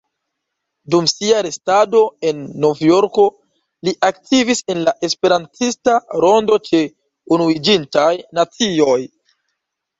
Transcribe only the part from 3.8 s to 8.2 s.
li aktivis en la Esperantista rondo ĉe Unuiĝintaj